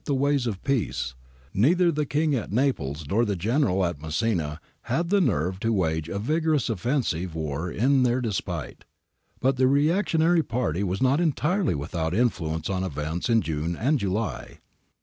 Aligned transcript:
I 0.01 0.03
DISTRACTED 0.05 0.21
COUNSELS 0.23 0.43
71 0.45 0.45
ways 0.47 0.47
of 0.47 0.63
peace, 0.63 1.15
neither 1.53 1.91
the 1.91 2.05
King 2.07 2.33
at 2.33 2.51
Naples 2.51 3.05
nor 3.07 3.23
the 3.23 3.35
General 3.35 3.85
at 3.85 4.01
Messina 4.01 4.59
had 4.85 5.11
the 5.11 5.21
nerve 5.21 5.59
to 5.59 5.71
wage 5.71 6.09
a 6.09 6.17
vigorous 6.17 6.71
offensive 6.71 7.35
war 7.35 7.69
in 7.69 8.01
their 8.01 8.19
despite. 8.19 8.85
But 9.41 9.57
the 9.57 9.67
reactionary 9.67 10.41
party 10.41 10.81
was 10.83 11.03
not 11.03 11.21
entirely 11.21 11.75
without 11.75 12.15
influence 12.15 12.67
on 12.67 12.83
events 12.83 13.29
in 13.29 13.43
June 13.43 13.75
and 13.75 13.99
July. 13.99 14.57